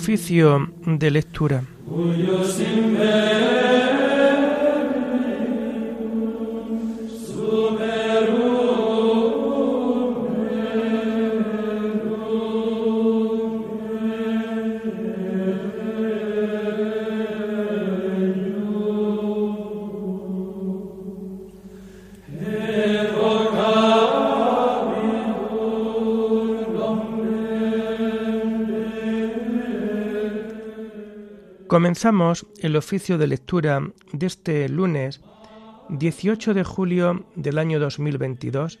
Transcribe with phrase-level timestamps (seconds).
[0.00, 1.62] Oficio de lectura.
[31.80, 33.80] Comenzamos el oficio de lectura
[34.12, 35.22] de este lunes
[35.88, 38.78] 18 de julio del año 2022,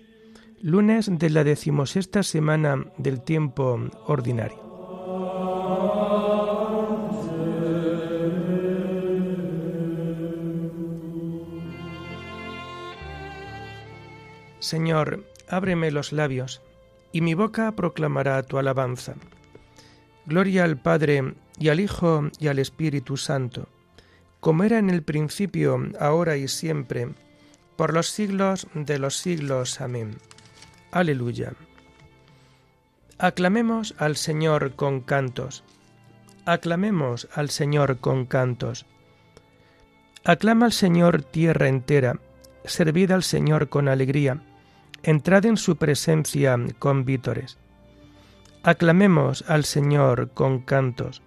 [0.60, 4.58] lunes de la decimosexta semana del tiempo ordinario.
[14.58, 16.60] Señor, ábreme los labios,
[17.12, 19.14] y mi boca proclamará tu alabanza.
[20.26, 23.68] Gloria al Padre y al Hijo y al Espíritu Santo,
[24.40, 27.10] como era en el principio, ahora y siempre,
[27.76, 29.80] por los siglos de los siglos.
[29.82, 30.16] Amén.
[30.90, 31.52] Aleluya.
[33.18, 35.62] Aclamemos al Señor con cantos.
[36.46, 38.86] Aclamemos al Señor con cantos.
[40.24, 42.18] Aclama al Señor tierra entera,
[42.64, 44.42] servid al Señor con alegría,
[45.02, 47.58] entrad en su presencia con vítores.
[48.62, 51.22] Aclamemos al Señor con cantos.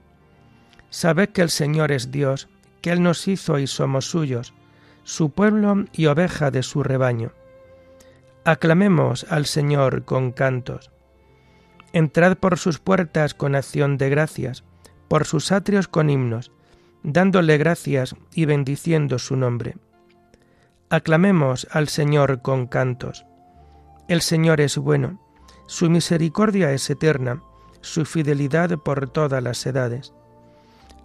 [0.93, 2.49] Sabed que el Señor es Dios,
[2.81, 4.53] que Él nos hizo y somos suyos,
[5.01, 7.31] su pueblo y oveja de su rebaño.
[8.45, 10.91] Aclamemos al Señor con cantos.
[11.93, 14.65] Entrad por sus puertas con acción de gracias,
[15.07, 16.51] por sus atrios con himnos,
[17.01, 19.77] dándole gracias y bendiciendo su nombre.
[20.91, 23.25] Aclamemos al Señor con cantos.
[24.07, 25.19] El Señor es bueno,
[25.65, 27.41] su misericordia es eterna,
[27.81, 30.13] su fidelidad por todas las edades.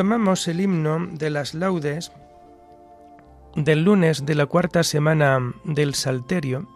[0.00, 2.10] Tomamos el himno de las laudes
[3.54, 6.66] del lunes de la cuarta semana del Salterio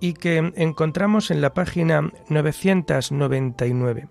[0.00, 4.08] y que encontramos en la página 999.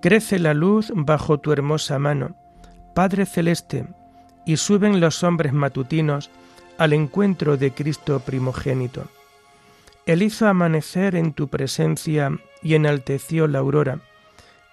[0.00, 2.36] Crece la luz bajo tu hermosa mano,
[2.94, 3.86] Padre Celeste,
[4.46, 6.30] y suben los hombres matutinos
[6.78, 9.08] al encuentro de Cristo primogénito.
[10.06, 12.30] Él hizo amanecer en tu presencia
[12.62, 14.00] y enalteció la aurora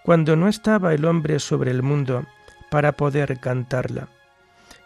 [0.03, 2.25] cuando no estaba el hombre sobre el mundo
[2.69, 4.09] para poder cantarla.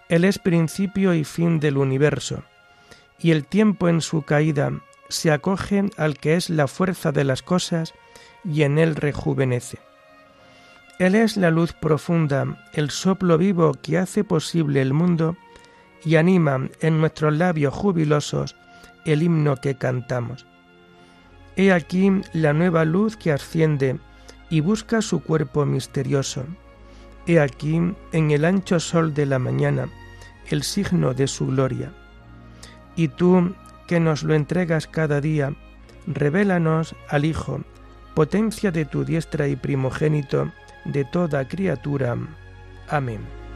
[0.09, 2.43] Él es principio y fin del universo,
[3.19, 4.71] y el tiempo en su caída
[5.09, 7.93] se acoge al que es la fuerza de las cosas
[8.45, 9.79] y en él rejuvenece.
[10.99, 15.37] Él es la luz profunda, el soplo vivo que hace posible el mundo
[16.03, 18.55] y anima en nuestros labios jubilosos
[19.05, 20.45] el himno que cantamos.
[21.55, 23.99] He aquí la nueva luz que asciende
[24.49, 26.45] y busca su cuerpo misterioso.
[27.25, 27.75] He aquí,
[28.11, 29.89] en el ancho sol de la mañana,
[30.49, 31.91] el signo de su gloria.
[32.95, 33.53] Y tú,
[33.87, 35.53] que nos lo entregas cada día,
[36.07, 37.61] revélanos al Hijo,
[38.15, 40.51] potencia de tu diestra y primogénito
[40.85, 42.15] de toda criatura.
[42.89, 43.46] Amén.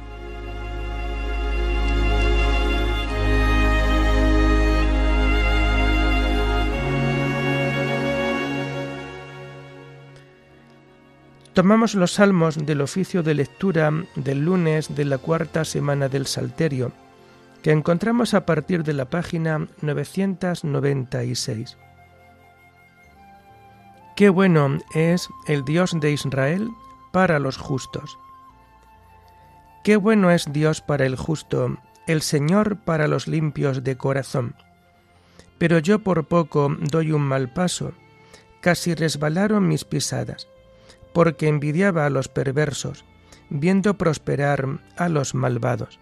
[11.54, 16.94] Tomamos los salmos del oficio de lectura del lunes de la cuarta semana del Salterio,
[17.62, 21.78] que encontramos a partir de la página 996.
[24.16, 26.70] Qué bueno es el Dios de Israel
[27.12, 28.18] para los justos.
[29.84, 31.78] Qué bueno es Dios para el justo,
[32.08, 34.56] el Señor para los limpios de corazón.
[35.58, 37.92] Pero yo por poco doy un mal paso,
[38.62, 40.48] casi resbalaron mis pisadas
[41.14, 43.06] porque envidiaba a los perversos,
[43.50, 46.00] viendo prosperar a los malvados.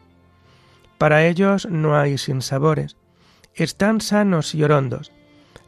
[0.97, 2.97] Para ellos no hay sinsabores,
[3.55, 5.11] están sanos y orondos,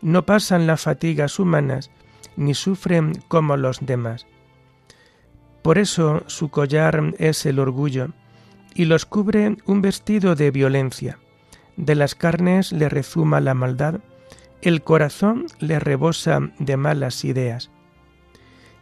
[0.02, 1.92] no pasan las fatigas humanas,
[2.36, 4.26] ni sufren como los demás.
[5.62, 8.10] Por eso su collar es el orgullo,
[8.74, 11.20] y los cubre un vestido de violencia.
[11.78, 14.00] De las carnes le rezuma la maldad,
[14.62, 17.72] el corazón le rebosa de malas ideas.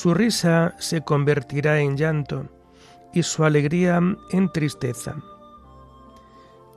[0.00, 2.46] Su risa se convertirá en llanto
[3.12, 4.00] y su alegría
[4.30, 5.16] en tristeza.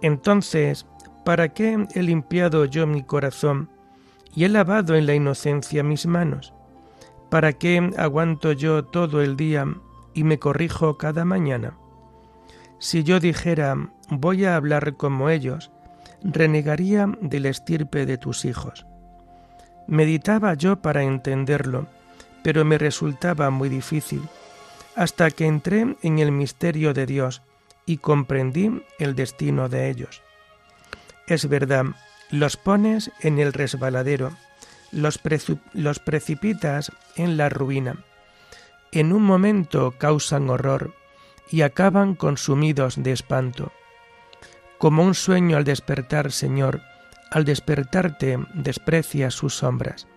[0.01, 0.88] Entonces,
[1.23, 3.69] ¿para qué he limpiado yo mi corazón
[4.33, 6.51] y he lavado en la inocencia mis manos?
[7.29, 9.67] ¿Para qué aguanto yo todo el día
[10.15, 11.77] y me corrijo cada mañana?
[12.79, 15.69] Si yo dijera, voy a hablar como ellos,
[16.24, 18.88] renegaría del estirpe de tus hijos.
[19.85, 21.85] Meditaba yo para entenderlo,
[22.43, 24.21] pero me resultaba muy difícil,
[24.95, 27.41] hasta que entré en el misterio de Dios
[27.85, 30.21] y comprendí el destino de ellos.
[31.27, 31.85] Es verdad,
[32.29, 34.31] los pones en el resbaladero,
[34.91, 37.97] los, precipitas en la ruina.
[38.91, 40.93] En un momento causan horror
[41.49, 43.71] y acaban consumidos de espanto.
[44.77, 46.81] Como un sueño al despertar, Señor,
[47.29, 50.07] al despertarte desprecias sus sombras.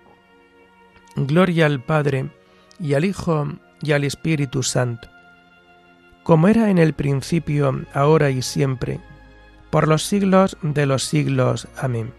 [1.16, 2.30] Gloria al Padre,
[2.80, 3.48] y al Hijo,
[3.80, 5.08] y al Espíritu Santo,
[6.24, 9.00] como era en el principio, ahora y siempre,
[9.70, 11.68] por los siglos de los siglos.
[11.76, 12.12] Amén.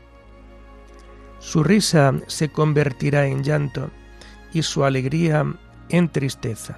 [1.39, 3.89] Su risa se convertirá en llanto,
[4.53, 5.45] y su alegría
[5.89, 6.77] en tristeza.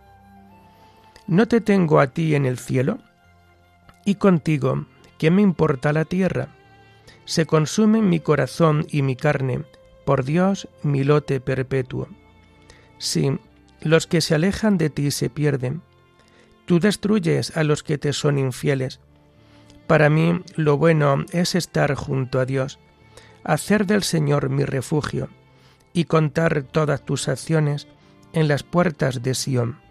[1.27, 2.99] ¿No te tengo a ti en el cielo?
[4.05, 4.85] Y contigo,
[5.17, 6.49] ¿qué me importa la tierra?
[7.25, 9.63] Se consumen mi corazón y mi carne,
[10.05, 12.07] por Dios mi lote perpetuo.
[12.97, 13.37] Sí,
[13.81, 15.81] los que se alejan de ti se pierden.
[16.65, 18.99] Tú destruyes a los que te son infieles.
[19.87, 22.79] Para mí lo bueno es estar junto a Dios,
[23.43, 25.29] hacer del Señor mi refugio
[25.93, 27.87] y contar todas tus acciones
[28.33, 29.90] en las puertas de Sión.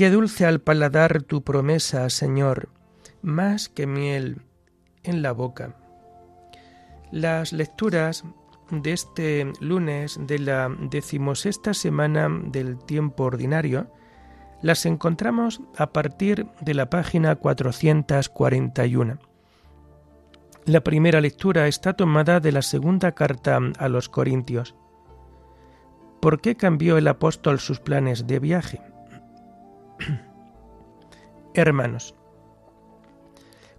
[0.00, 2.70] Qué dulce al paladar tu promesa, Señor,
[3.20, 4.40] más que miel
[5.02, 5.76] en la boca.
[7.12, 8.24] Las lecturas
[8.70, 13.92] de este lunes de la decimosexta semana del tiempo ordinario
[14.62, 19.18] las encontramos a partir de la página 441.
[20.64, 24.74] La primera lectura está tomada de la segunda carta a los Corintios.
[26.22, 28.80] ¿Por qué cambió el apóstol sus planes de viaje?
[31.54, 32.14] Hermanos,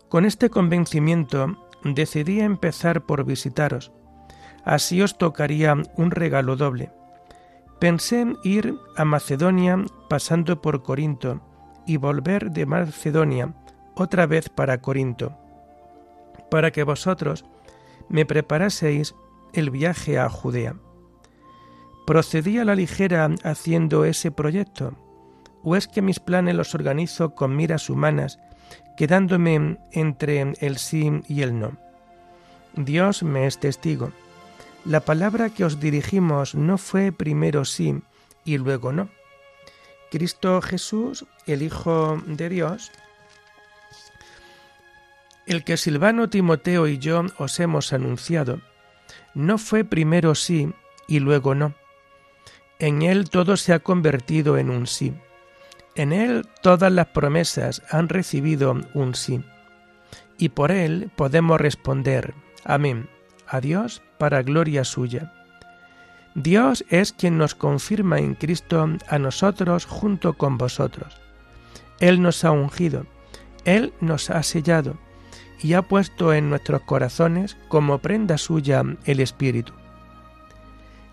[0.10, 3.92] con este convencimiento decidí empezar por visitaros.
[4.64, 6.92] Así os tocaría un regalo doble.
[7.80, 11.42] Pensé en ir a Macedonia pasando por Corinto
[11.86, 13.54] y volver de Macedonia
[13.96, 15.38] otra vez para Corinto,
[16.52, 17.46] para que vosotros
[18.10, 19.16] me preparaseis
[19.54, 20.76] el viaje a Judea
[22.06, 24.94] ¿Procedí a la ligera haciendo ese proyecto?
[25.64, 28.40] ¿O es que mis planes los organizo con miras humanas,
[28.98, 31.78] quedándome entre el sí y el no?
[32.76, 34.12] Dios me es testigo.
[34.86, 38.02] La palabra que os dirigimos no fue primero sí
[38.44, 39.10] y luego no.
[40.10, 42.92] Cristo Jesús, el Hijo de Dios,
[45.46, 48.62] el que Silvano, Timoteo y yo os hemos anunciado,
[49.34, 50.74] no fue primero sí
[51.08, 51.76] y luego no.
[52.80, 55.14] En él todo se ha convertido en un sí.
[55.96, 59.44] En él todas las promesas han recibido un sí.
[60.38, 62.34] Y por él podemos responder,
[62.64, 63.10] amén,
[63.48, 65.34] a Dios para gloria suya.
[66.34, 71.20] Dios es quien nos confirma en Cristo a nosotros junto con vosotros.
[72.00, 73.06] Él nos ha ungido,
[73.66, 74.98] Él nos ha sellado
[75.62, 79.74] y ha puesto en nuestros corazones como prenda suya el Espíritu.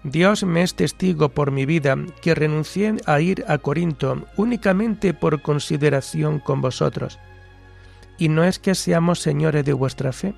[0.04, 5.42] Dios me es testigo por mi vida que renuncié a ir a Corinto únicamente por
[5.42, 7.18] consideración con vosotros.
[8.16, 10.34] Y no es que seamos señores de vuestra fe.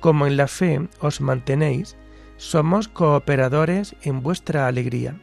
[0.00, 1.96] Como en la fe os mantenéis,
[2.38, 5.14] somos cooperadores en vuestra alegría.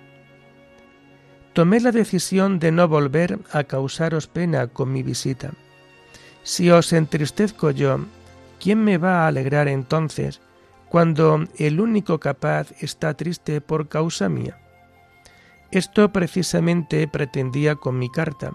[1.53, 5.51] Tomé la decisión de no volver a causaros pena con mi visita.
[6.43, 8.01] Si os entristezco yo,
[8.59, 10.41] ¿quién me va a alegrar entonces
[10.89, 14.57] cuando el único capaz está triste por causa mía?
[15.71, 18.53] Esto precisamente pretendía con mi carta,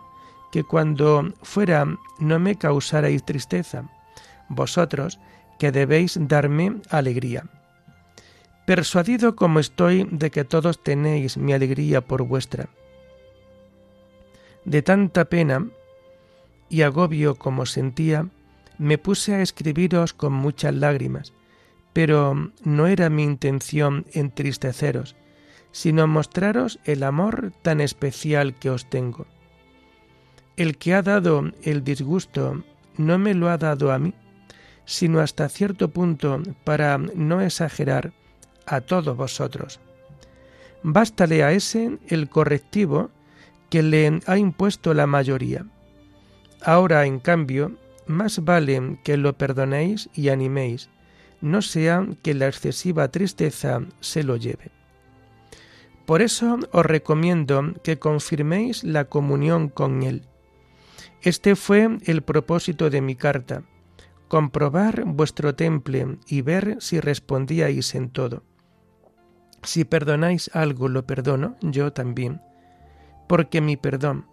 [0.50, 1.86] que cuando fuera
[2.18, 3.84] no me causarais tristeza,
[4.48, 5.18] vosotros
[5.58, 7.44] que debéis darme alegría.
[8.66, 12.68] Persuadido como estoy de que todos tenéis mi alegría por vuestra.
[14.64, 15.66] De tanta pena
[16.68, 18.28] y agobio como sentía,
[18.78, 21.32] me puse a escribiros con muchas lágrimas,
[21.92, 25.16] pero no era mi intención entristeceros,
[25.72, 29.26] sino mostraros el amor tan especial que os tengo.
[30.56, 32.62] El que ha dado el disgusto
[32.96, 34.14] no me lo ha dado a mí,
[34.84, 38.12] sino hasta cierto punto para no exagerar
[38.66, 39.80] a todos vosotros.
[40.82, 43.10] Bástale a ese el correctivo
[43.70, 45.64] que le ha impuesto la mayoría
[46.64, 47.72] Ahora, en cambio,
[48.06, 50.88] más vale que lo perdonéis y animéis,
[51.42, 54.70] no sea que la excesiva tristeza se lo lleve.
[56.06, 60.26] Por eso os recomiendo que confirméis la comunión con Él.
[61.20, 63.62] Este fue el propósito de mi carta,
[64.28, 68.42] comprobar vuestro temple y ver si respondíais en todo.
[69.62, 72.40] Si perdonáis algo, lo perdono yo también,
[73.28, 74.26] porque mi perdón,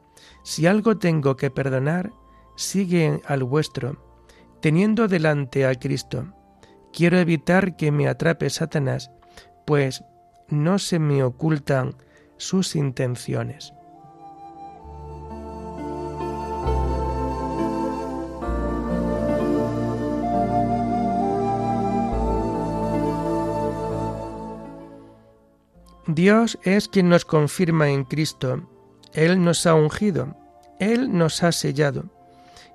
[0.43, 2.11] si algo tengo que perdonar,
[2.55, 4.03] sigue al vuestro,
[4.61, 6.33] teniendo delante a Cristo.
[6.93, 9.11] Quiero evitar que me atrape Satanás,
[9.65, 10.03] pues
[10.47, 11.95] no se me ocultan
[12.37, 13.73] sus intenciones.
[26.07, 28.67] Dios es quien nos confirma en Cristo.
[29.13, 30.35] Él nos ha ungido,
[30.79, 32.18] Él nos ha sellado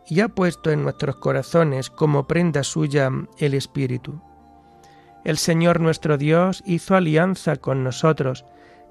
[0.09, 4.21] y ha puesto en nuestros corazones como prenda suya el Espíritu.
[5.25, 8.45] El Señor nuestro Dios hizo alianza con nosotros,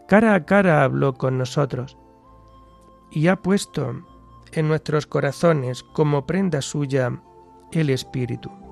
[0.08, 1.98] cara a cara habló con nosotros,
[3.12, 4.04] y ha puesto
[4.52, 7.22] en nuestros corazones como prenda suya
[7.72, 8.63] el Espíritu.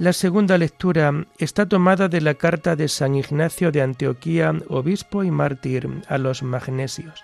[0.00, 5.30] La segunda lectura está tomada de la carta de San Ignacio de Antioquía, obispo y
[5.30, 7.22] mártir a los magnesios.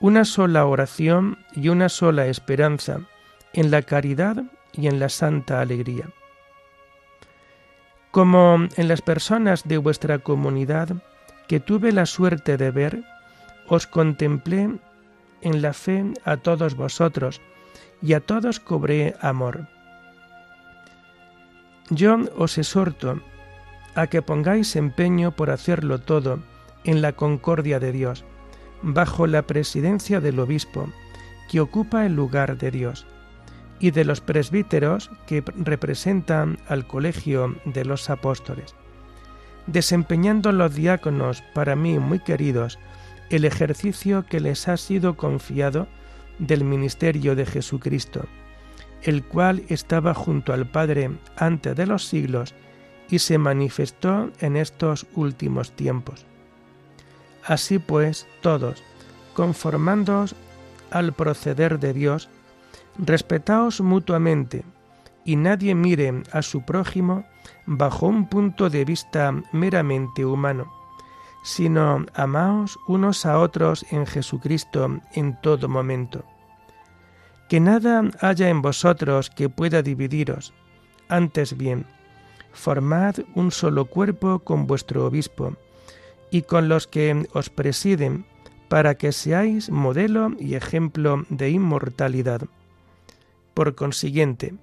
[0.00, 3.02] Una sola oración y una sola esperanza
[3.52, 6.08] en la caridad y en la santa alegría.
[8.10, 10.96] Como en las personas de vuestra comunidad
[11.46, 13.04] que tuve la suerte de ver,
[13.68, 14.68] os contemplé
[15.42, 17.40] en la fe a todos vosotros
[18.02, 19.68] y a todos cobré amor
[21.90, 23.20] yo os exhorto
[23.94, 26.38] a que pongáis empeño por hacerlo todo
[26.84, 28.24] en la concordia de Dios,
[28.82, 30.88] bajo la presidencia del obispo,
[31.50, 33.06] que ocupa el lugar de Dios,
[33.80, 38.74] y de los presbíteros que representan al colegio de los apóstoles,
[39.66, 42.78] desempeñando los diáconos, para mí muy queridos,
[43.30, 45.88] el ejercicio que les ha sido confiado
[46.38, 48.26] del ministerio de Jesucristo
[49.02, 52.54] el cual estaba junto al Padre antes de los siglos
[53.08, 56.26] y se manifestó en estos últimos tiempos.
[57.44, 58.82] Así pues, todos,
[59.34, 60.34] conformándoos
[60.90, 62.28] al proceder de Dios,
[62.98, 64.64] respetaos mutuamente,
[65.24, 67.24] y nadie mire a su prójimo
[67.66, 70.72] bajo un punto de vista meramente humano,
[71.42, 76.24] sino amaos unos a otros en Jesucristo en todo momento.
[77.50, 80.52] Que nada haya en vosotros que pueda dividiros,
[81.08, 81.84] antes bien,
[82.52, 85.56] formad un solo cuerpo con vuestro obispo
[86.30, 88.24] y con los que os presiden,
[88.68, 92.42] para que seáis modelo y ejemplo de inmortalidad.
[93.52, 94.54] Por consiguiente,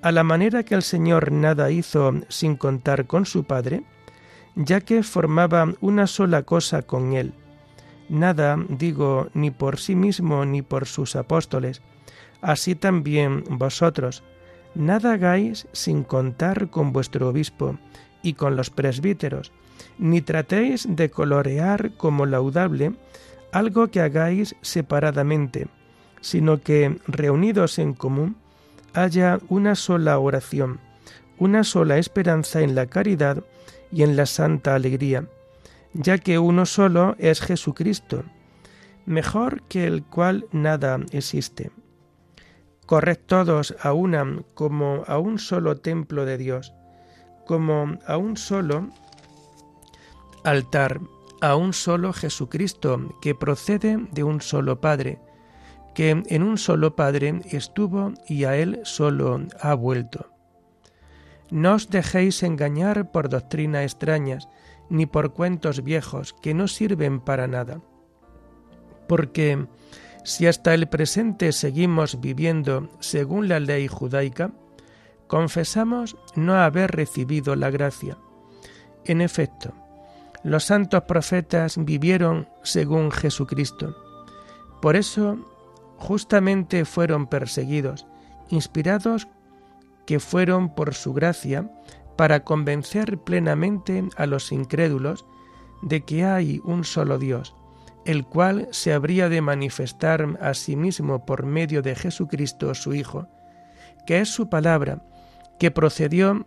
[0.00, 3.82] a la manera que el Señor nada hizo sin contar con su Padre,
[4.54, 7.34] ya que formaba una sola cosa con Él.
[8.08, 11.82] Nada, digo, ni por sí mismo ni por sus apóstoles,
[12.42, 14.22] así también vosotros,
[14.74, 17.78] nada hagáis sin contar con vuestro obispo
[18.22, 19.52] y con los presbíteros,
[19.98, 22.92] ni tratéis de colorear como laudable
[23.52, 25.68] algo que hagáis separadamente,
[26.20, 28.36] sino que, reunidos en común,
[28.94, 30.80] haya una sola oración,
[31.38, 33.42] una sola esperanza en la caridad
[33.90, 35.26] y en la santa alegría,
[35.92, 38.24] ya que uno solo es Jesucristo,
[39.04, 41.70] mejor que el cual nada existe.
[42.86, 46.74] Corred todos a una como a un solo templo de Dios,
[47.46, 48.90] como a un solo
[50.44, 51.00] altar,
[51.40, 55.20] a un solo Jesucristo, que procede de un solo Padre,
[55.94, 60.30] que en un solo Padre estuvo y a Él solo ha vuelto.
[61.50, 64.48] No os dejéis engañar por doctrinas extrañas,
[64.88, 67.80] ni por cuentos viejos que no sirven para nada.
[69.06, 69.66] Porque
[70.24, 74.52] si hasta el presente seguimos viviendo según la ley judaica,
[75.26, 78.18] confesamos no haber recibido la gracia.
[79.04, 79.72] En efecto,
[80.44, 83.96] los santos profetas vivieron según Jesucristo.
[84.80, 85.38] Por eso
[85.96, 88.06] justamente fueron perseguidos,
[88.50, 89.28] inspirados
[90.06, 91.70] que fueron por su gracia
[92.16, 95.24] para convencer plenamente a los incrédulos
[95.82, 97.54] de que hay un solo Dios,
[98.04, 103.28] el cual se habría de manifestar a sí mismo por medio de Jesucristo su Hijo,
[104.06, 105.00] que es su palabra,
[105.58, 106.44] que procedió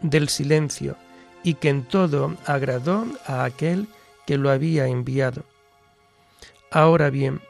[0.00, 0.96] del silencio,
[1.42, 3.88] y que en todo agradó a aquel
[4.26, 5.44] que lo había enviado.
[6.70, 7.40] Ahora bien,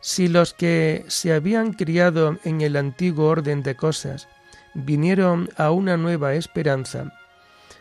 [0.00, 4.28] si los que se habían criado en el antiguo orden de cosas
[4.74, 7.12] vinieron a una nueva esperanza,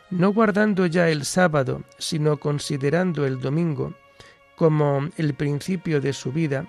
[0.10, 3.94] no guardando ya el sábado, sino considerando el domingo
[4.56, 6.68] como el principio de su vida,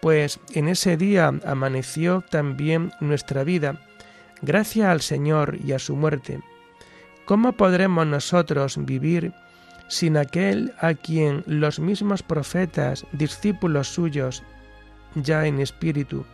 [0.00, 3.80] pues en ese día amaneció también nuestra vida,
[4.42, 6.40] gracias al Señor y a su muerte
[7.24, 9.32] ¿Cómo podremos nosotros vivir
[9.88, 14.42] sin aquel a quien los mismos profetas, discípulos suyos,
[15.14, 16.26] ya en espíritu,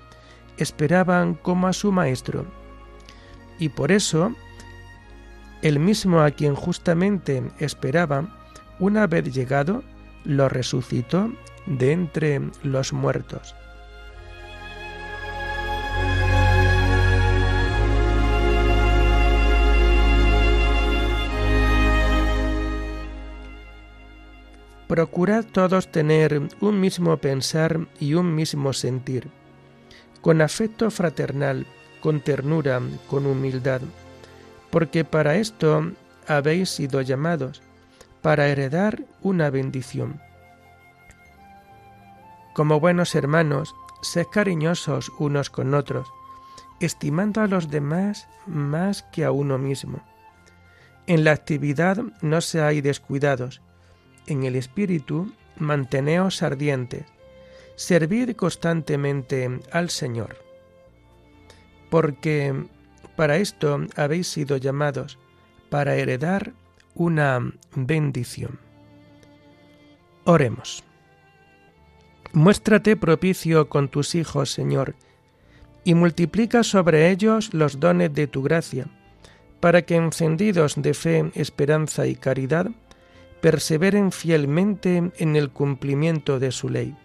[0.57, 2.44] esperaban como a su Maestro?
[3.61, 4.35] Y por eso,
[5.62, 8.35] el mismo a quien justamente esperaban,
[8.81, 9.85] una vez llegado,
[10.24, 11.33] lo resucitó
[11.66, 13.54] de entre los muertos.
[24.90, 29.28] Procurad todos tener un mismo pensar y un mismo sentir,
[30.20, 31.64] con afecto fraternal,
[32.00, 33.83] con ternura, con humildad,
[34.70, 35.92] porque para esto
[36.26, 37.62] habéis sido llamados,
[38.22, 40.20] para heredar una bendición.
[42.54, 46.12] Como buenos hermanos, sed cariñosos unos con otros,
[46.80, 50.02] estimando a los demás más que a uno mismo.
[51.06, 53.62] En la actividad no seáis descuidados,
[54.26, 57.04] en el Espíritu, manteneos ardientes,
[57.76, 60.37] servid constantemente al Señor.
[61.90, 62.66] Porque
[63.16, 65.18] para esto habéis sido llamados,
[65.68, 66.52] para heredar
[66.94, 68.59] una bendición.
[70.24, 70.85] Oremos.
[72.33, 74.94] Muéstrate propicio con tus hijos, Señor,
[75.85, 78.87] y multiplica sobre ellos los dones de tu gracia,
[79.61, 82.70] para que encendidos de fe, esperanza y caridad,
[83.40, 86.96] perseveren fielmente en el cumplimiento de su ley.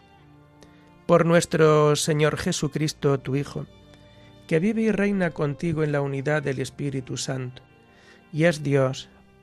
[1.08, 3.66] Por nuestro Señor Jesucristo, tu Hijo,
[4.48, 7.64] que vive y reina contigo en la unidad del Espíritu Santo,
[8.32, 9.10] y es Dios